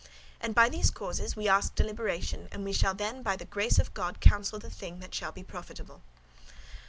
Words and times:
And 0.39 0.55
by 0.55 0.67
these 0.67 0.89
causes 0.89 1.35
we 1.35 1.47
ask 1.47 1.75
deliberation 1.75 2.49
and 2.51 2.63
we 2.65 2.73
shall 2.73 2.95
then 2.95 3.21
by 3.21 3.35
the 3.35 3.45
grace 3.45 3.77
of 3.77 3.93
God 3.93 4.19
counsel 4.19 4.57
the 4.57 4.67
thing 4.67 4.99
that 4.99 5.13
shall 5.13 5.31
be 5.31 5.43
profitable." 5.43 6.01